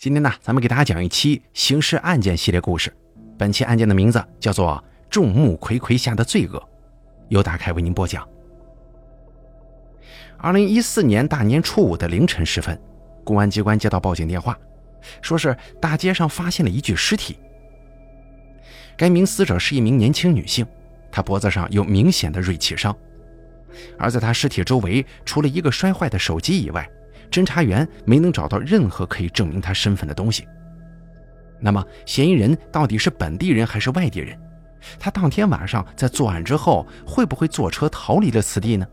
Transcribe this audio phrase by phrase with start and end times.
[0.00, 2.90] 今天呢，咱们给大家讲一期刑事案件系列故事。
[3.36, 6.58] 本期案件的名字叫做《众目睽睽下的罪恶》，
[7.28, 8.26] 由大开为您播讲。
[10.38, 12.80] 二零一四年大年初五的凌晨时分，
[13.24, 14.58] 公安机关接到报警电话，
[15.20, 17.38] 说是大街上发现了一具尸体。
[18.96, 20.66] 该名死者是一名年轻女性，
[21.12, 22.96] 她脖子上有明显的锐器伤，
[23.98, 26.90] 而在她尸体周围，除了一个摔坏的手机以外，
[27.30, 30.46] 侦查员没能找到任何可以证明他身份的东西。
[31.60, 34.38] 那么，嫌疑人到底是本地人还是外地人？
[34.98, 38.86] 他当天晚上在作案之后，会不会坐车逃离了此地呢？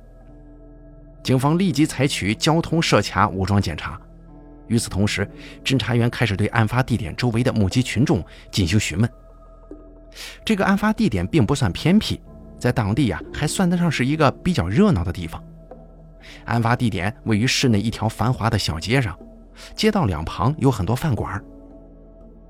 [1.24, 4.00] 警方立即采取交通设卡、武装检查。
[4.68, 5.26] 与此同时，
[5.64, 9.10] 侦查员开始对案发地点周围的目击群众进行询问。
[10.44, 12.20] 这个案发地点并不算偏僻，
[12.60, 15.42] 在当地呀，还算得上是一个比较热闹的地方。
[16.46, 19.18] 案发地点位于市内一条繁华的小街上，
[19.76, 21.44] 街道两旁有很多饭馆。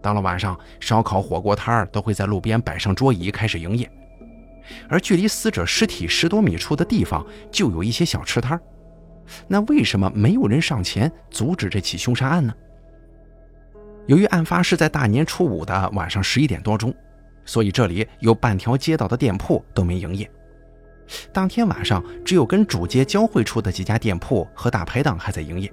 [0.01, 3.89] 到了晚上，烧烤、火锅摊儿都会在路边摆上桌椅开始营业。
[4.89, 8.61] 而距离死者尸体十多米处的地方就有一些小吃摊儿。
[9.47, 12.53] 那为什么没有人上前阻止这起凶杀案呢？
[14.05, 16.93] 由于案发是在大年初五的晚上十一点多钟，
[17.43, 20.29] 所以这里有半条街道的店铺都没营业。
[21.31, 25.71] 当天晚上，只有跟主街交汇处的几家店铺和大排档还在营业。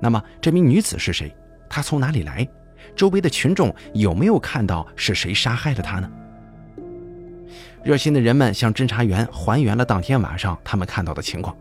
[0.00, 1.34] 那么，这名女子是谁？
[1.68, 2.46] 她从哪里来？
[2.94, 6.10] 周围的群众有没有看到是谁杀害了她呢？
[7.82, 11.56] 热心的人们向侦查员还原了当天晚上他们看到的情况。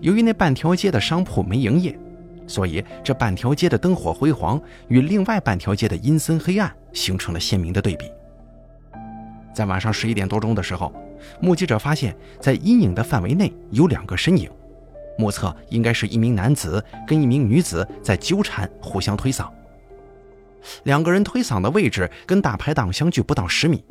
[0.00, 1.98] 由于那半条街的商铺没营业，
[2.46, 8.10] 所以这半条街的灯火辉煌与另外半条街的阴森黑暗形成了鲜明的对比。
[9.54, 10.92] 在晚上十一点多钟的时候。
[11.40, 14.50] 目击者发现，在阴影的范围内有两个身影，
[15.18, 19.48] 目测应该是一名男子跟一名女子在纠缠，互相推搡。
[20.84, 23.84] 两个人推搡的位置跟大排档相距不到十米，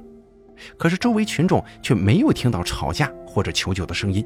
[0.77, 4.25] 可是周围群众却没有听到吵架或者求救的声音。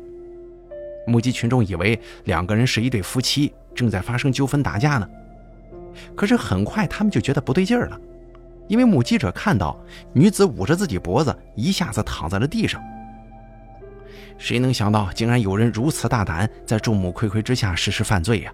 [1.08, 5.08] 目击群众以为两个人是一对夫妻，正在发生纠纷打架呢。
[6.16, 8.00] 可是很快他们就觉得不对劲儿了。
[8.68, 9.76] 因为目击者看到
[10.14, 12.80] 女子捂着自己脖子，一下子躺在了地上。
[14.40, 18.52] 谁能想到，竟然有人如此大胆，在众目睽睽之下实施犯罪呀？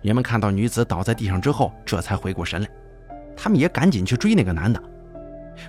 [0.00, 2.68] 人们看到女子倒在地上之后，这才回过神来，
[3.36, 4.80] 他们也赶紧去追那个男的。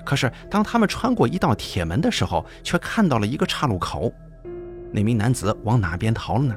[0.06, 4.14] 可是，当他们穿过一道铁门的时候，却看到了一个岔路口。
[4.92, 6.56] 那名男子往哪边逃了呢？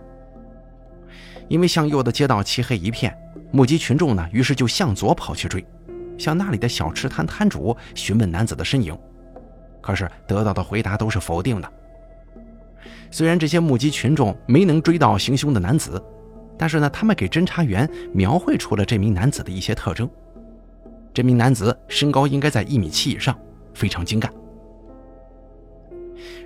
[1.48, 3.16] 因为向右的街道漆黑一片，
[3.50, 5.64] 目击群众呢，于是就向左跑去追。
[6.18, 8.96] 向那里的小吃摊摊主询问男子的身影，
[9.80, 11.72] 可是得到的回答都是否定的。
[13.12, 16.02] 虽然这些目击群众没能追到行凶的男子，
[16.58, 20.08] 但是呢，他们给侦查员描绘出了这名男子的一些特征。
[21.12, 23.38] 这名男子身高应该在一米七以上，
[23.74, 24.32] 非常精干。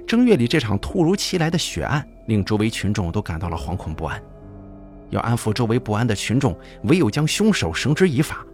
[0.09, 4.21] 正月里这场突如其来的血案令周围群众都感到了惶恐不安。
[5.11, 8.45] 要安抚周围不安的群众，唯有将凶手绳之以法。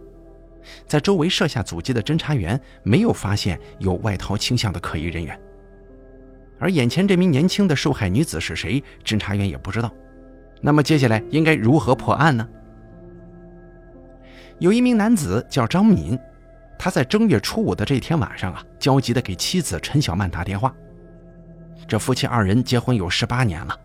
[0.85, 5.39] 在周围设下阻击的侦查员没有发现有外逃倾向的可疑人员，
[6.63, 9.91] 而眼前这名年轻的受害女子是谁，侦查员也不知道。
[10.61, 12.47] 那么接下来应该如何破案呢？
[14.59, 16.17] 有一名男子叫张敏，
[16.79, 20.73] 他在正月初五的这天晚上啊，焦急地给妻子陈小曼打电话。
[21.85, 23.77] 这夫妻二人结婚有十八年了，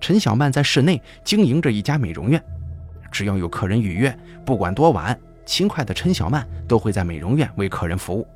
[0.00, 2.42] 陈小曼在市内经营着一家美容院，
[3.12, 4.12] 只要有客人预约，
[4.44, 5.16] 不管多晚。
[5.46, 8.26] 勤快的陈小曼都会在美容院为客人服务，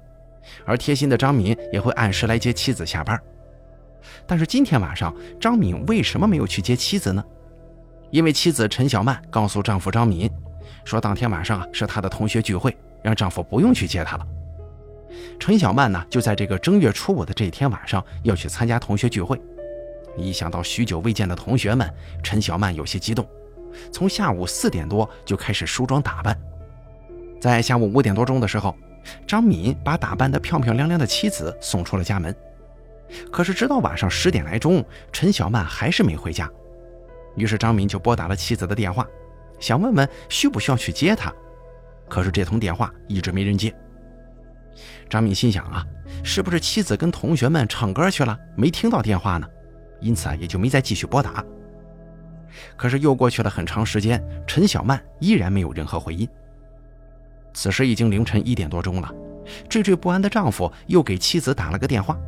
[0.64, 3.20] 而贴心的张敏也会按时来接妻子下班。
[4.26, 7.24] 但是今天晚上，张敏为什么没有去接妻子呢？
[8.10, 10.30] 因为妻子陈小曼告诉丈夫张敏，
[10.84, 14.26] 说当天晚上啊是她的同学聚会，让丈夫不用去接她了。
[15.38, 19.40] 陈小曼呢就在这个正月初五的这一天晚上要去参加同学聚会。
[20.16, 21.90] 一想到许久未见的同学们，
[22.22, 23.26] 陈小曼有些激动，
[23.90, 26.38] 从下午四点多就开始梳妆打扮。
[27.40, 28.76] 在下午五点多钟的时候，
[29.26, 32.34] 张敏把打扮得漂漂亮亮的妻子送出了家门。
[33.30, 36.50] 可是直到晚上十点来钟，陈小曼还是没回家。
[37.36, 39.06] 于是张敏就拨打了妻子的电话，
[39.58, 41.32] 想问问需不需要去接她。
[42.08, 43.74] 可是这通电话一直没人接。
[45.08, 45.84] 张敏心想啊，
[46.24, 49.46] 是不是妻子跟同学们唱歌去了，没听到电话呢？
[50.00, 51.44] 因此啊，也就没再继续拨打。
[52.76, 56.28] 可是又过去了很长时间，陈小曼依然没有任何回音。
[57.54, 59.10] 此时已经凌晨一点多钟了，
[59.68, 62.18] 惴惴不安的丈夫又给妻子打了个电话，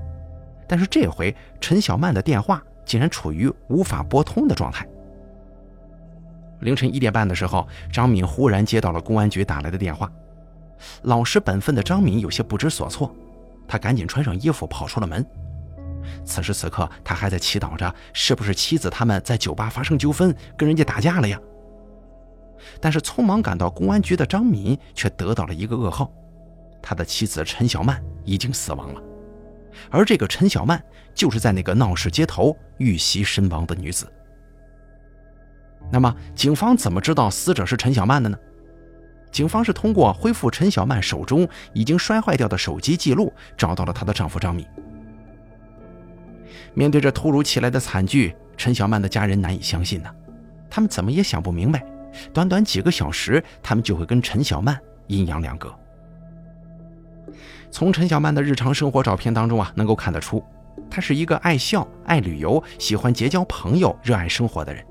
[0.67, 4.87] 但是这回陈小曼的电话竟然处于无法拨通的状态。
[6.61, 10.11] 凌晨一点半的时候，张敏忽然接到了公安局打来的电话。
[11.03, 13.15] 老实本分的张敏有些不知所措，
[13.69, 15.25] 他赶紧穿上衣服跑出了门。
[16.25, 21.39] 此时此刻，他还在祈祷着，是不是妻子他们在酒吧发生纠纷，跟人家打架了呀？
[22.81, 26.11] 但是匆忙赶到公安局的张敏却得到了一个噩耗：
[26.83, 29.03] 他的妻子陈小曼已经死亡了，
[29.91, 30.83] 而这个陈小曼
[31.15, 34.11] 就是在那个闹市街头遇袭身亡的女子。
[35.93, 38.39] 那么，警方怎么知道死者是陈小曼的呢？
[39.31, 44.65] 警方是通过恢复陈小曼手中已经摔坏掉的手机记录，找到了她的丈夫张敏。
[46.73, 50.11] 面对这突如其来的惨剧，陈小曼的家人难以相信呢，
[50.71, 51.85] 他们怎么也想不明白，
[52.33, 55.73] 短短几个小时，他们就会跟陈小曼阴阳两隔。
[57.71, 60.43] 从陈小曼的日常生活照片当中啊，能够看得出，
[60.91, 64.85] 她是一个爱笑、爱旅游、喜欢结交朋友、热爱生活的人。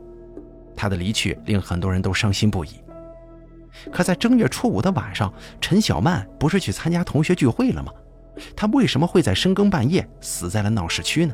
[0.75, 2.69] 他的离去令很多人都伤心不已。
[3.91, 5.31] 可在正月初五的晚上，
[5.61, 7.91] 陈小曼不是去参加同学聚会了吗？
[8.55, 11.33] 她为什么会在深更半夜死在了闹市区呢？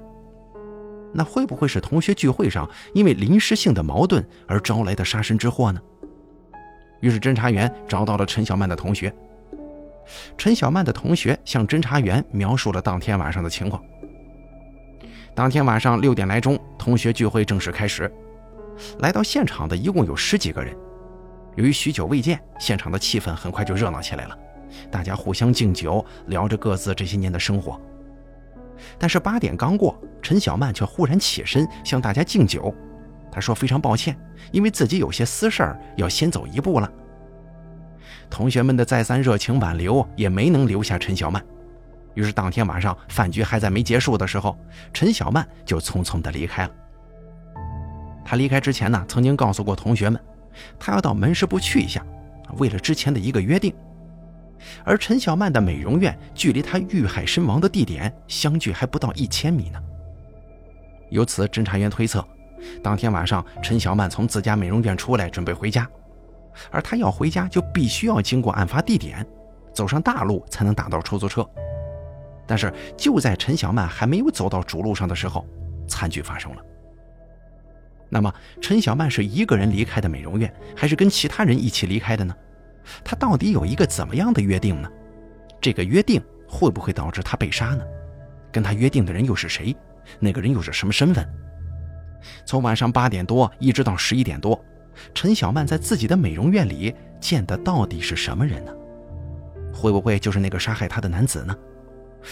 [1.14, 5.82] 那会不会是同学聚会上因为临时性的矛盾而招来的杀身之祸呢？
[7.00, 9.12] 于是侦查员找到了陈小曼的同学。
[10.38, 13.84] 陈小曼的同学向侦查员描述了当天晚上的情况。
[15.36, 18.12] 当天晚上六点来钟，同学聚会正式开始。
[19.00, 20.76] 来到现场的一共有十几个人，
[21.56, 24.38] 由于许久未见，现场的气氛很快就热闹起来了。
[24.92, 27.80] 大家互相敬酒，聊着各自这些年的生活。
[28.98, 32.74] 但是八点刚过，陈小曼却忽然起身向大家敬酒。
[33.32, 34.18] 她说：“非常抱歉，
[34.52, 36.92] 因为自己有些私事儿，要先走一步了。”
[38.30, 41.44] 同学们的再三热情挽留，也没能留下陈小曼。
[42.14, 44.58] 于是当天晚上饭局还在没结束的时候，
[44.94, 46.72] 陈小曼就匆匆地离开了。
[48.26, 50.22] 他离开之前呢，曾经告诉过同学们，
[50.78, 52.06] 他要到门市部去一下，
[52.58, 53.74] 为了之前的一个约定。
[54.84, 59.82] 而陈小曼的美容院距离她遇害身亡的地点相距还不到一千米呢。
[61.10, 62.24] 由此，侦查员推测，
[62.84, 65.90] 当天晚上陈小曼从自家美容院出来，准备回家，
[66.72, 69.26] 而他要回家就必须要经过案发地点，
[69.74, 71.48] 走上大路才能打到出租车。
[72.48, 75.46] 但是就在陈小曼还没有走到主路上的时候，
[75.88, 76.62] 惨剧发生了。
[78.10, 82.36] 那么，陈小曼是一个人离开的美容院，还是跟其他人一起离开的呢？
[83.04, 84.90] 她到底有一个怎么样的约定呢？
[85.62, 87.84] 这个约定会不会导致她被杀呢？
[88.52, 89.76] 跟她约定的人又是谁？
[90.20, 91.24] 那个人又是什么身份？
[92.46, 94.60] 从晚上八点多一直到十一点多，
[95.14, 98.72] 陈小曼在自己的美容院里见的到底是什么人呢？
[99.74, 101.56] 会不会就是那个杀害她的男子呢？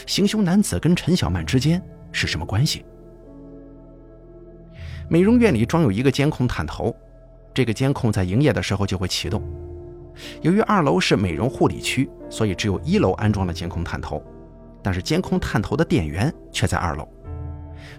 [0.06, 1.81] 行凶男子跟陈小曼之间
[2.12, 2.86] 是什么关系？
[5.10, 6.94] 美容院里装有一个监控探头，
[7.54, 9.42] 这个监控在营业的时候就会启动。
[10.42, 14.22] 由于二楼是美容护理区，所以只有一楼安装了监控探头，
[14.84, 17.08] 但是监控探头的电源却在二楼。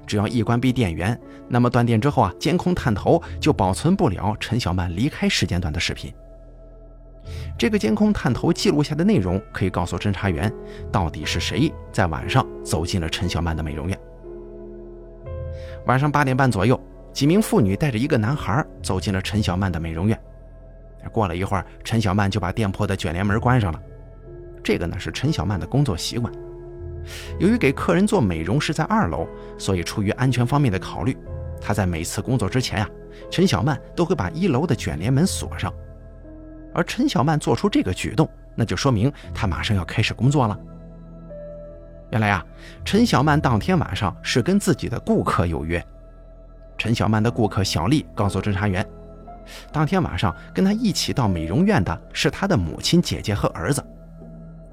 [0.09, 1.17] 只要一关闭电源，
[1.47, 6.13] 那么断电之后啊，监控探头就保存不了陈小曼离开时间段的视频。
[7.59, 10.53] 这个监控探头记录下的内容可以告诉侦查员，
[10.91, 13.99] 到底是谁在晚上走进了陈小曼的美容院。
[15.87, 16.81] 晚上八点半左右。
[17.11, 20.17] 几名妇女带着一个男孩走进了陈小曼的美容院。
[21.11, 23.83] 过了一会儿，陈小曼就把店铺的卷帘门关上了。
[24.63, 26.33] 这个呢是陈小曼的工作习惯。
[27.39, 29.27] 由于给客人做美容是在二楼，
[29.57, 31.17] 所以出于安全方面的考虑，
[31.61, 32.89] 她在每次工作之前啊，
[33.31, 35.73] 陈小曼都会把一楼的卷帘门锁上。
[36.75, 40.59] 而陈小曼做出这个举动，那就说明她马上要开始工作了。
[42.11, 42.45] 原来啊，
[42.85, 45.85] 陈小曼当天晚上是跟自己的顾客有约。
[46.77, 48.87] 陈小曼的顾客小丽告诉侦查员，
[49.73, 53.85] 当天晚上跟她一起到美容院的是她的母亲、姐姐和儿子。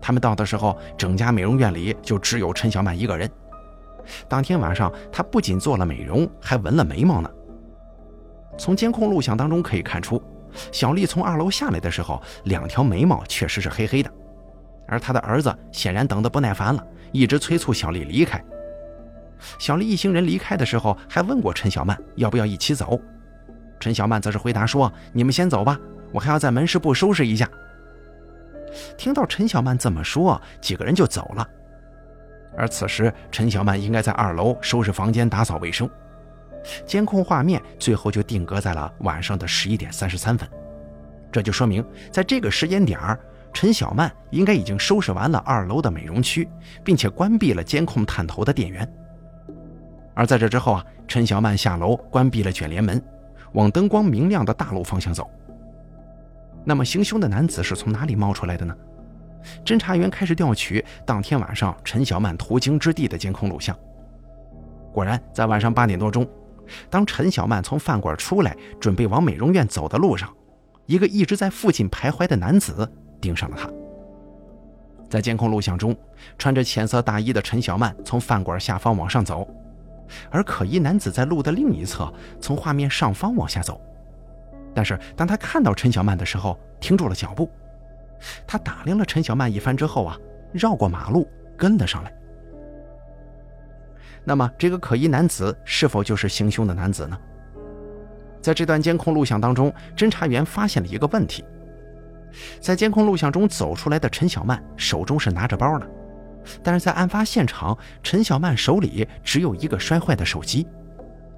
[0.05, 3.27] 他们到的时候，整家美容院里就只有陈小曼一个人。
[4.27, 7.31] 当天晚上，她不仅做了美容，还纹了眉毛呢。
[8.55, 10.21] 从监控录像当中可以看出，
[10.71, 14.12] 小丽从二楼下来的时候，两条眉毛确实是黑黑的。
[14.88, 18.39] 而她的儿子显然等得不耐烦了，一直催促小丽离开。
[19.57, 23.01] 小丽一行人离开的时候，还问过陈小曼要不要一起走。
[23.79, 25.75] 陈小曼则是回答说：“你们先走吧，
[26.12, 27.50] 我还要在门市部收拾一下。”
[28.98, 31.48] 听到陈小曼这么说，几个人就走了。
[32.58, 35.89] 而此时，陈小曼应该在二楼收拾房间、打扫卫生。
[36.86, 40.50] 监控画面最后就定格在了晚上的十一点三十三分，
[41.32, 43.20] 这就说明，在这个时间点儿，
[43.53, 46.50] 陈小曼应该已经收拾完了二楼的美容区，
[46.84, 48.89] 并且关闭了监控探头的电源。
[50.15, 53.00] 而在这之后啊，陈小曼下楼关闭了卷帘门，
[53.51, 55.29] 往灯光明亮的大路方向走。
[56.65, 58.75] 那么行凶的男子是从哪里冒出来的呢？
[59.63, 63.77] 侦查员开始调取当天晚上陈小曼途经之地的监控录像。
[64.91, 66.27] 果然，在晚上八点多钟，
[66.89, 70.34] 当陈小曼从饭馆出来，准备往美容院走的路上，
[70.88, 72.91] 一个一直在附近徘徊的男子
[73.22, 73.69] 盯上了她。
[75.07, 75.95] 在监控录像中，
[76.39, 79.48] 穿着浅色大衣的陈小曼从饭馆下方往上走，
[80.31, 83.79] 而可疑男子在路的另一侧，从画面上方往下走。
[84.75, 87.50] 但是，当他看到陈小曼的时候，停住了脚步。
[88.46, 90.17] 他打量了陈小曼一番之后啊，
[90.51, 91.27] 绕过马路
[91.58, 92.13] 跟了上来。
[94.24, 97.17] 那么，这个可疑男子是否就是行凶的男子呢？
[98.41, 101.46] 在这段监控录像当中，侦查员发现了一个问题：
[102.60, 105.88] 在监控录像中走出来的陈小曼手中是拿着包的，
[106.62, 110.67] 但是在案发现场，陈小曼手里只有一个摔坏的手机。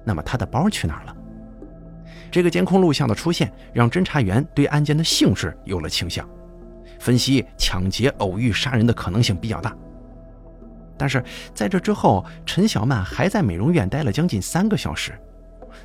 [0.04, 1.16] 那么，她的包去哪儿了？
[2.30, 6.28] 这个监控录像的出现，让侦查员对案件的性质有了倾向。
[6.98, 9.76] 分析抢劫、偶遇杀人的可能性比较大，
[10.96, 11.22] 但是
[11.54, 15.12] 在这之后，陈小曼还在美容院待了将近三个小时。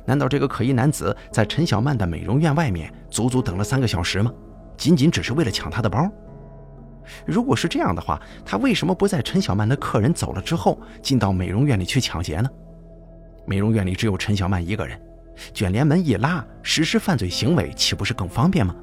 [0.04, 4.32] 难道这个可疑男子在陈小曼的美容院外面足足等了三个小时吗？
[4.76, 6.10] 仅仅只是为了抢她的包？
[7.24, 12.48] 如果是这样的话，他为什么不在陈小曼的客人走了之后进到美容院里去抢劫呢？
[13.46, 15.00] 美容院里只有陈小曼一个人，
[15.52, 18.74] 卷帘门一拉，实施犯罪行为岂不是更方便吗？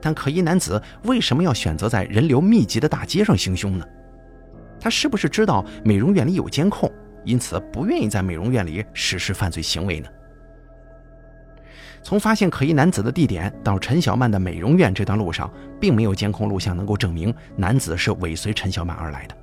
[0.00, 3.84] 但可疑男子为什么要选择在人流密集的大街上行凶呢？
[4.78, 6.90] 他是不是知道美容院里有监控，
[7.24, 10.08] 因此不愿意在美容院里实施犯罪行为呢？
[12.02, 19.36] 从发现可疑男子的地点到陈小曼的美容院这段路上，并没有监控录像能够证明男子是尾随陈小曼而来的。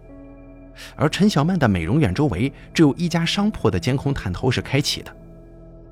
[0.96, 5.14] 而陈小曼的美容院周围只有一家商铺的监控探头是开启的，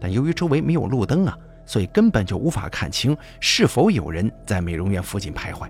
[0.01, 1.37] 但由于周围没有路灯啊。
[1.63, 5.69] 所以根本就无法看清是否有人在美容院附近徘徊。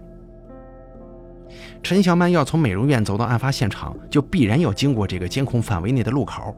[1.83, 6.55] 陈小曼要从美容院走到案发现场，就必然要经过这个监控范围内的路口。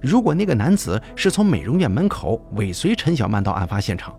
[0.00, 4.14] 如果那个男子是从美容院门口尾随陈小曼到案发现场，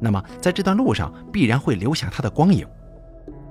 [0.00, 2.66] 那么在这段路上必然会留下他的光影。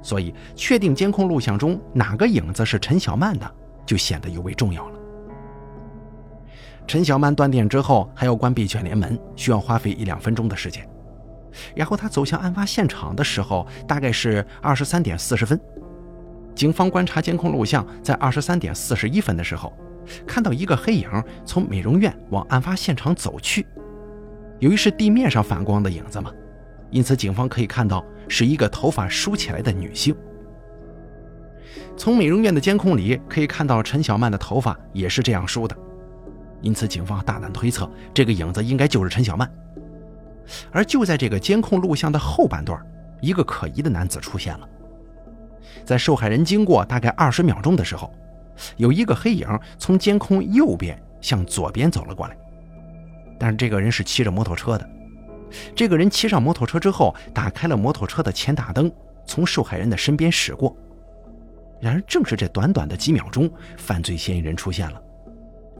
[0.01, 3.55] 所以，确定监控录像中哪个影子是陈小曼的，
[3.85, 4.99] 就显得尤为重要了。
[6.85, 10.87] 陈小曼断电之后，还要关闭卷帘门，需要花费一两分钟的时间。
[11.75, 15.59] 然后他走向案发现场的时候，大概是二十三点四十分。
[16.53, 19.71] 警方观察监控录像，在二十三点四十一分的时候，
[20.27, 21.09] 看到一个黑影
[21.45, 23.65] 从美容院往案发现场走去。
[24.59, 26.31] 由于是地面上反光的影子嘛，
[26.91, 30.15] 因此警方可以看到是一个头发梳起来的女性。
[31.95, 35.75] 从美容院的监控里可以看到，陈小曼的头发也是这样梳的。
[36.63, 39.47] 因此，警方大胆推测，这个影子应该就是陈小曼。
[40.71, 42.81] 而就在这个监控录像的后半段，
[43.21, 44.67] 一个可疑的男子出现了。
[45.85, 48.11] 在受害人经过大概二十秒钟的时候，
[48.77, 52.37] 有一个黑影从监控右边向左边走了过来。
[53.37, 54.89] 但是这个人是骑着摩托车的。
[55.75, 58.89] 这个人骑上摩托车之后，打开了摩托车的前大灯，
[59.25, 60.75] 从受害人的身边驶过。
[61.81, 65.01] 然而，正是这短短的几秒钟，犯罪嫌疑人出现了。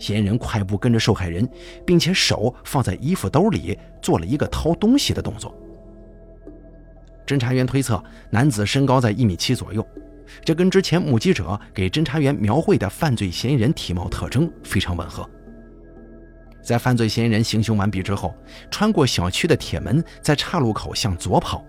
[0.03, 1.47] 嫌疑人快步跟着受害人，
[1.85, 5.55] 并且手放在衣服兜里，做了一个掏东西的动作。
[7.25, 9.87] 侦查员推测，男子身高在一米七左右，
[10.43, 15.25] 这跟之前目击者给侦查员描绘的犯罪嫌疑人体貌特征非常吻合。
[16.61, 18.35] 在犯罪嫌疑人行凶完毕之后，
[18.69, 21.63] 穿过小区的铁门，在岔路口向左跑。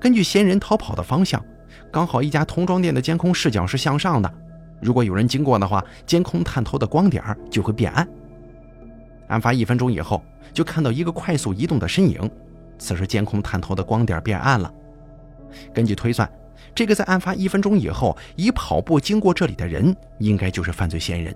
[0.00, 1.40] 根据嫌疑人逃跑的方向，
[1.92, 4.34] 刚好一家童装店的监控视角是向上的。
[4.80, 8.08] 如果有人经过的话，监控探头的光点就会变暗。
[9.28, 12.30] 案发一分钟以后，就看到一个快速移动的身影。
[12.78, 14.72] 此时监控探头的光点变暗了。
[15.74, 16.30] 根据推算，
[16.74, 21.34] 这个在案发一分钟以后以跑步经过这里的人，应该就是犯罪嫌疑人。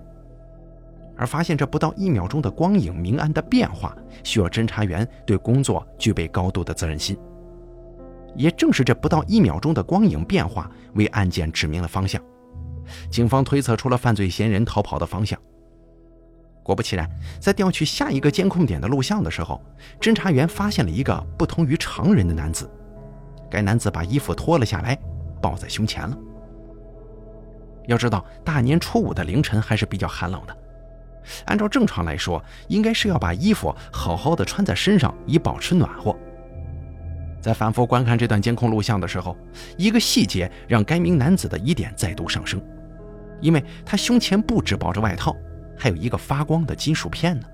[1.15, 7.15] 而发现这不到一秒钟的光影明暗的变化，需要侦查员对工作具备高度的责任心。
[8.35, 12.19] 也正是这不到一秒钟的光影变化，为案件指明了方向。
[13.11, 15.39] 警方推测出了犯罪嫌疑人逃跑的方向。
[16.63, 17.09] 果不其然，
[17.41, 19.61] 在调取下一个监控点的录像的时候，
[19.99, 22.69] 侦查员发现了一个不同于常人的男子。
[23.51, 24.97] 该男子把衣服脱了下来，
[25.41, 26.17] 抱在胸前了。
[27.85, 30.57] 要知道，大年初五的凌晨还是比较寒冷的。
[31.45, 36.15] 按照正常来说，应该是要把衣服好好的穿在身上，以保持暖和。
[37.43, 39.35] 在反复观看这段监控录像的时候，
[39.77, 42.61] 一个细节让该名男子的疑点再度上升，
[43.41, 45.35] 因为他胸前不止包着外套，
[45.77, 47.45] 还有一个发光的金属片呢。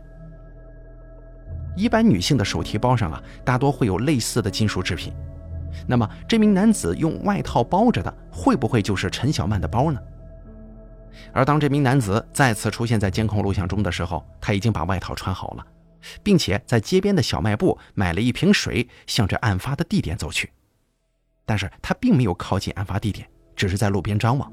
[1.75, 5.12] 一般女性的手提包上啊，大多会有类似的金属制品。
[5.88, 10.00] 那么这名男子用外套包着的，会不会就是陈小曼的包呢？
[11.34, 15.65] 而当这名男子再次出现在监控录像中的时候，他已经把外套穿好了，
[16.24, 20.51] 并且在街边的小卖部买了一瓶水，向着案发的地点走去。
[21.46, 24.51] 但是他并没有靠近案发地点，只是在路边张望，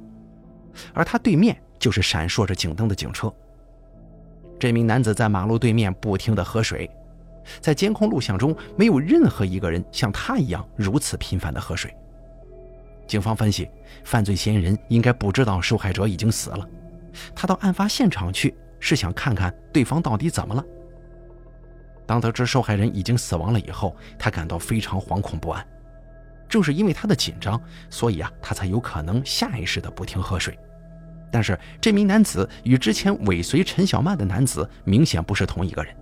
[0.94, 3.32] 而他对面就是闪烁着警灯的警车。
[4.58, 6.90] 这名男子在马路对面不停地喝水，
[7.60, 11.94] 在监控录像中没有任何一个人像他一样如此频繁地喝水。
[13.06, 13.68] 警方分析，
[14.02, 16.66] 犯罪嫌疑人应该不知道受害者已经死了，
[17.34, 20.64] 他到案发现场去是想看看对方到底怎么了。
[22.06, 25.66] 当得知受害人已经死亡了以后，他感到非常惶恐不安。
[26.48, 27.60] 正是因为他的紧张，
[27.90, 30.56] 所以啊，他才有可能下意识的不停喝水。
[31.32, 35.92] 但是这名男子与之前尾随陈小曼的男子明显不是同一个人，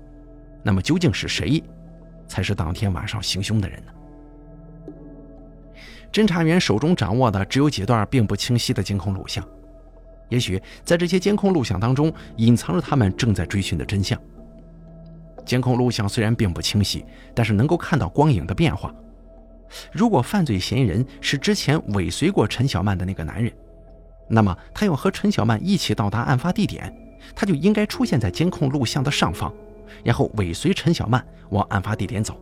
[0.63, 1.65] 那么究竟是谁，
[2.29, 3.93] 才是当天晚上行凶的人呢？
[6.13, 9.43] 侦查员手中掌握的只有几段并不清晰的监控录像，
[10.29, 14.21] 也许在这些监控录像当中隐藏着他们正在追寻的真相。
[15.45, 18.95] 监控录像虽然并不清晰，但是能够看到光影的变化。
[19.93, 23.53] 如果犯罪嫌疑人是之前尾随过陈小曼的那个男人，
[24.29, 26.95] 那么他要和陈小曼一起到达案发地点，
[27.35, 29.53] 他就应该出现在监控录像的上方，
[30.03, 32.41] 然后尾随陈小曼往案发地点走。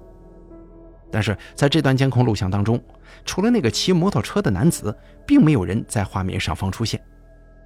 [1.10, 2.82] 但是在这段监控录像当中，
[3.24, 7.00] 除了那个骑摩托车的男子，并没有人在画面上方出现，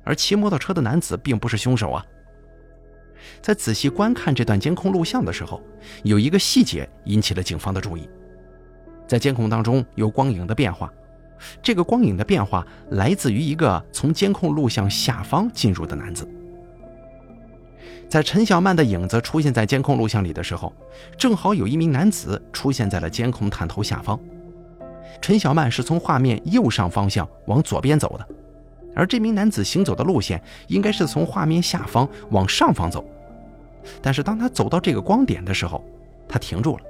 [0.05, 2.05] 而骑摩托车的男子并不是凶手啊。
[3.41, 5.61] 在仔细观看这段监控录像的时候，
[6.03, 8.09] 有一个细节引起了警方的注意，
[9.07, 10.93] 在监控当中有光影的变化，
[11.63, 16.29] 这个光影的变化来自于一个从监控录像下方进入的男子。
[18.09, 20.73] 在陈小曼的影子出现在监控录像里的时候，
[21.19, 24.19] 正好有一名男子出现在了监控探头下方。
[25.21, 28.29] 陈小曼是从画面右上方向往左边走的，
[28.97, 33.05] 而这名男子行走的路线应该是从画面下方往上方走。
[34.03, 35.85] 但是当他走到这个光点的时候，
[36.27, 36.83] 他停住了。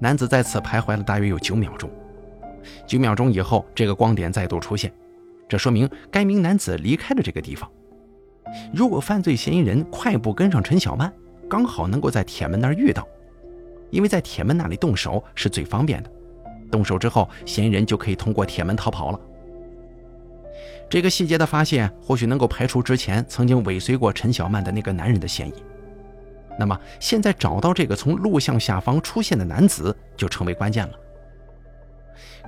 [0.00, 1.88] 男子在此徘徊了大约有九秒钟，
[2.86, 4.92] 九秒钟以后，这个光点再度出现，
[5.48, 7.70] 这说明该名男子离开了这个地方。
[8.72, 11.12] 如果犯罪嫌疑人快步跟上陈小曼，
[11.48, 13.06] 刚好能够在铁门那儿遇到，
[13.90, 16.10] 因为在铁门那里动手是最方便的。
[16.70, 19.20] 动手之后，嫌疑人就可以通过铁门逃跑了。
[20.90, 25.54] 这个细节的发现，或许能够排除之前曾经尾随过陈小曼的那个男人的嫌疑。
[26.58, 30.92] 那么，现在找到这个从录像下方出现的男子，就成为关键了。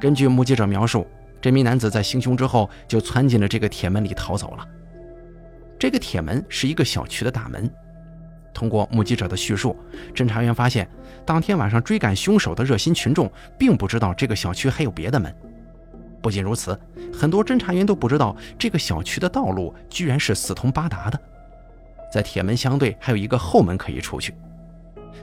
[0.01, 1.07] 根据目击者描述，
[1.41, 4.67] 这名男子在行凶之后就窜进了这个铁门里逃走了。
[5.79, 7.71] 这个铁门是一个小区的大门。
[8.53, 9.77] 通过目击者的叙述，
[10.15, 10.89] 侦查员发现，
[11.25, 15.33] 当天晚上追赶凶手的热心群众并不知道这个小区还有别的门。
[16.21, 16.79] 不仅如此，
[17.13, 21.19] 很多侦查员都不知道这个小区的道路居然是四通八达的，
[22.13, 24.35] 在铁门相对还有一个后门可以出去。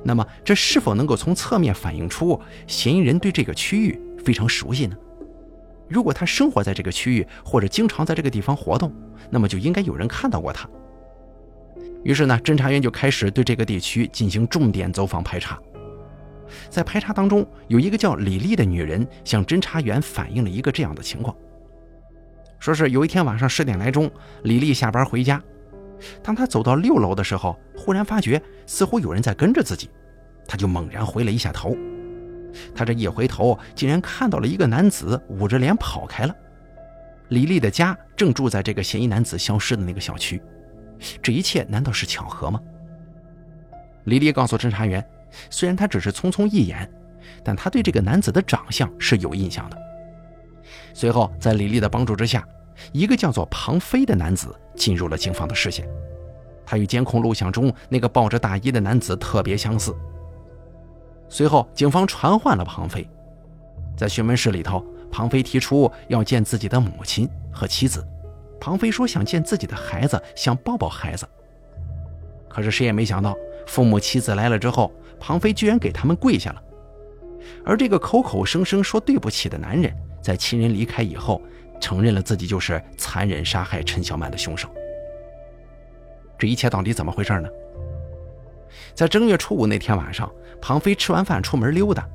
[0.03, 4.95] 那么，这是否能够从侧面反映出嫌疑人对这个区域非常熟悉呢？
[5.88, 8.93] 如果他生活在这个区域，或者经常在这个地方活动，
[9.29, 10.69] 那么就应该有人看到过他。
[12.03, 15.60] 于是呢，侦查员就开始对这个地区进行重点走访排查。
[16.69, 21.36] 在排查当中，有一个叫李丽的女人向侦查员反映了一个这样的情况：
[22.60, 24.10] 说是有一天晚上十点来钟，
[24.43, 25.41] 李丽下班回家，
[26.23, 29.89] 当她走到六楼的时候，忽然发觉似乎有人在跟着自己，
[30.47, 31.75] 她就猛然回了一下头。
[32.73, 36.36] 她这一回头，竟然看到了一个男子捂着脸跑开了。
[37.29, 40.41] 李丽的家正住在这个嫌疑男子消失的那个小区。
[41.21, 42.60] 这一切难道是巧合吗？
[44.05, 45.05] 李丽告诉侦查员，
[45.50, 46.89] 虽然他只是匆匆一眼，
[47.43, 49.78] 但他对这个男子的长相是有印象的。
[50.93, 52.45] 随后，在李丽的帮助之下，
[52.91, 55.88] 一个叫做庞飞的男子进入了警方的视线。
[56.65, 59.95] 他与监控录像中那个抱着大衣的男子特别相似。
[61.30, 63.08] 随后，警方传唤了庞飞，
[63.95, 68.06] 在询问室里头，庞飞提出要见自己的母亲和妻子。
[68.60, 71.26] 庞飞说想见自己的孩子，想抱抱孩子。
[72.50, 73.36] 可是谁也没想到，
[73.67, 76.63] 父母妻子来了之后，庞飞居然给他们跪下了。
[77.63, 81.41] 而这个口口声声说对不起的男人，在亲人离开以后，
[81.80, 84.67] 承认了自己就是残忍杀害陈小曼的凶手。
[86.38, 87.49] 这一切到底怎么回事呢？
[88.93, 92.08] 在正月初五那天晚上，庞飞吃完饭出门溜达，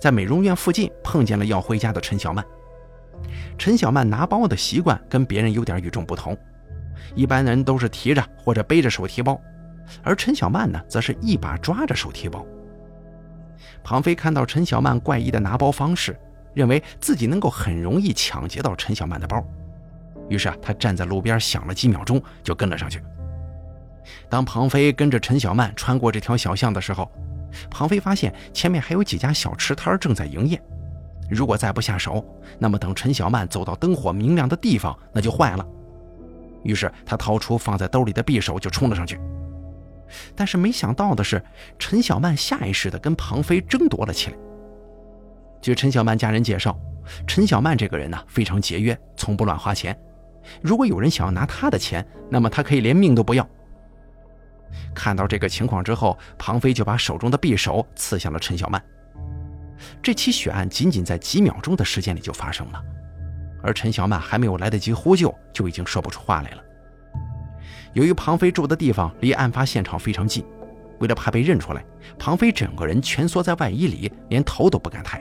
[0.00, 2.44] 在美容院附近碰见了要回家的陈小曼。
[3.58, 6.36] 陈小曼拿包的习惯跟别人有点与众不同，
[7.14, 9.40] 一般人都是提着或者背着手提包，
[10.02, 12.44] 而陈小曼呢，则是一把抓着手提包。
[13.82, 16.18] 庞飞看到陈小曼怪异的拿包方式，
[16.54, 19.44] 认为自己能够很容易抢劫到陈小曼的包，
[20.28, 23.02] 于是啊，他站在路边想了几秒钟，就跟了上去。
[24.28, 27.10] 当庞飞跟着陈小曼穿过这条小巷的时候，
[27.70, 30.60] 庞飞发现前面还有几家小吃摊正在营业。
[31.30, 32.24] 如果再不下手，
[32.58, 35.66] 那么等陈小曼走到灯火明亮的地方，那就坏了。
[36.62, 39.20] 于是他掏出放在兜里的匕首就冲了上去。
[40.34, 41.42] 但是没想到的是，
[41.78, 44.36] 陈小曼下意识地跟庞飞争夺了起来。
[45.60, 46.78] 据陈小曼家人介绍，
[47.26, 49.98] 陈小曼这个人呢非常节约，从不乱花钱。
[50.62, 53.46] 如果有人想要拿他的钱，那么他可以连命都不要。
[54.94, 58.82] 看到这个情况之后，庞飞就把手中的匕首刺向了陈小曼。
[60.02, 62.82] 这起血案仅仅在几秒钟的时间里就发生了，
[63.62, 66.62] 而陈小曼还没有来得及呼救，就已经说不出话来了。
[67.98, 70.44] 由于庞飞住的地方离案发现场非常近，
[71.00, 71.84] 为了怕被认出来，
[72.16, 75.20] 庞飞整个人蜷缩在外衣里，连头都不敢抬。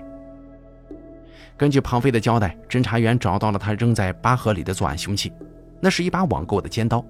[1.58, 5.34] 根据庞飞的交代，侦查员找到了他扔在八河里的作案凶器，
[5.82, 7.04] 那是一把网购的尖刀。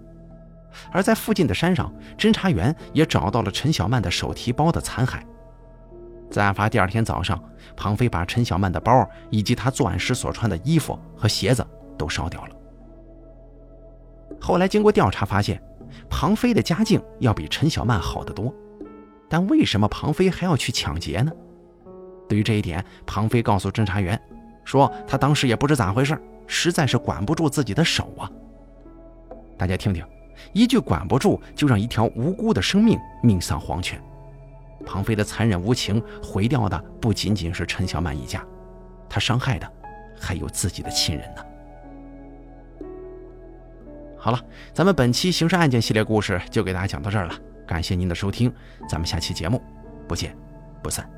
[0.90, 5.20] 而在附近的山上，侦查员也找到了陈小曼的手提包的残骸。
[6.32, 7.38] 在案发第二天早上，
[7.76, 12.56] 庞飞把陈小曼的包以及他作案时所穿的衣服和鞋子都烧掉了。
[14.40, 15.62] 后来经过调查发现，
[16.10, 18.54] 庞飞的家境要比陈小曼好得多，
[19.30, 21.32] 但为什么庞飞还要去抢劫呢？
[22.30, 24.20] 对于这一点，庞飞告诉侦查员，
[24.64, 28.30] 说他当时也不知咋回事，实在是管不住自己的手啊。
[29.58, 30.06] 大家听听，
[30.54, 34.02] 一句管不住，就让一条无辜的生命命丧黄泉。
[34.86, 38.46] 庞飞的残忍无情，毁掉的不仅仅是陈小曼一家，
[39.10, 39.70] 他伤害的
[40.20, 41.44] 还有自己的亲人呢。
[44.18, 44.42] 好了，
[44.74, 47.34] 咱们本期刑事案件系列故事就给大家讲到这儿了，
[47.66, 48.52] 感谢您的收听，
[48.90, 49.62] 咱们下期节目
[50.08, 50.36] 不见
[50.82, 51.17] 不散。